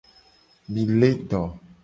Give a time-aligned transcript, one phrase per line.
[0.71, 1.45] Mi le do.